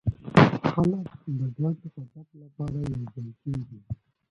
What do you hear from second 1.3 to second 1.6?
د